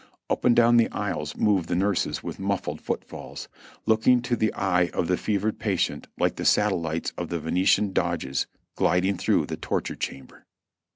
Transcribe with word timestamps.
Up 0.31 0.45
and 0.45 0.55
down 0.55 0.77
the 0.77 0.89
aisles 0.89 1.35
moved 1.37 1.69
the 1.69 1.75
nurses 1.75 2.23
with 2.23 2.39
muffled 2.39 2.81
footfalls, 2.81 3.47
looking 3.85 4.19
to 4.23 4.35
the 4.35 4.51
eye 4.55 4.87
of 4.95 5.07
the 5.07 5.15
fevered 5.15 5.59
patient 5.59 6.07
like 6.17 6.37
the 6.37 6.43
satellites 6.43 7.13
of 7.19 7.29
the 7.29 7.37
Venetian 7.39 7.93
Doges 7.93 8.47
gliding 8.75 9.15
through 9.15 9.45
the 9.45 9.57
torture 9.57 9.93
chamber. 9.95 10.47